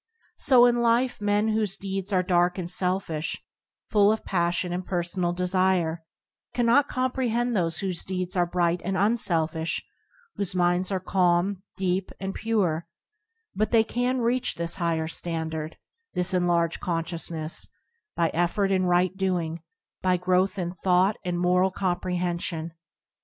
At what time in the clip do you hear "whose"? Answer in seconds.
1.49-1.77, 7.81-8.03, 10.37-10.55